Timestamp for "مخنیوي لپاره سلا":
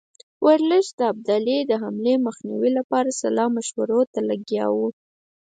2.27-3.45